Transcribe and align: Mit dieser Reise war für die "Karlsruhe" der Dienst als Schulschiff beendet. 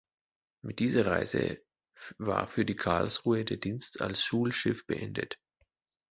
Mit 0.63 0.79
dieser 0.79 1.05
Reise 1.05 1.61
war 2.17 2.47
für 2.47 2.65
die 2.65 2.75
"Karlsruhe" 2.75 3.45
der 3.45 3.57
Dienst 3.57 4.01
als 4.01 4.23
Schulschiff 4.23 4.87
beendet. 4.87 5.37